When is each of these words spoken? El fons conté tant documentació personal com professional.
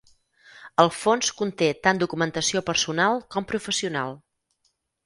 El 0.83 0.89
fons 0.99 1.29
conté 1.41 1.69
tant 1.89 2.01
documentació 2.05 2.65
personal 2.71 3.25
com 3.37 3.51
professional. 3.55 4.21